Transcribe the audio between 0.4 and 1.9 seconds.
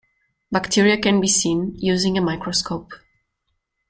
Bacteria can be seen